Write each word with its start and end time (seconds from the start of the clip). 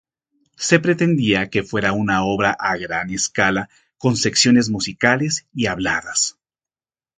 Se 0.57 0.79
pretendía 0.79 1.51
que 1.51 1.61
fuera 1.61 1.93
una 1.93 2.25
obra 2.25 2.57
a 2.59 2.75
gran 2.75 3.11
escala 3.11 3.69
con 3.99 4.17
secciones 4.17 4.67
musicales 4.71 5.45
y 5.53 5.67
habladas. 5.67 6.39